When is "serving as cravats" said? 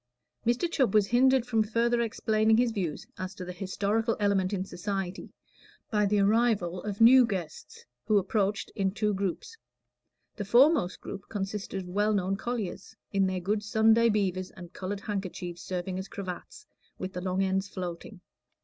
15.61-16.65